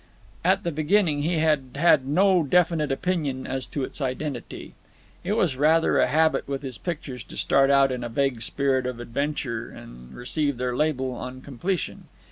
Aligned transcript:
At 0.43 0.63
the 0.63 0.71
beginning 0.71 1.21
he 1.21 1.37
had 1.37 1.75
had 1.75 2.07
no 2.07 2.41
definite 2.41 2.91
opinion 2.91 3.45
as 3.45 3.67
to 3.67 3.83
its 3.83 4.01
identity. 4.01 4.73
It 5.23 5.33
was 5.33 5.57
rather 5.57 5.99
a 5.99 6.07
habit 6.07 6.47
with 6.47 6.63
his 6.63 6.79
pictures 6.79 7.21
to 7.25 7.37
start 7.37 7.69
out 7.69 7.91
in 7.91 8.03
a 8.03 8.09
vague 8.09 8.41
spirit 8.41 8.87
of 8.87 8.99
adventure 8.99 9.69
and 9.69 10.11
receive 10.15 10.57
their 10.57 10.75
label 10.75 11.11
on 11.11 11.39
completion. 11.41 12.05